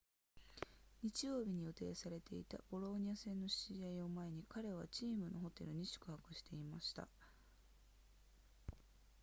[1.03, 7.07] 日曜日に予定されていたボローニャ戦の試合を前に彼はチームのホテルに宿泊していました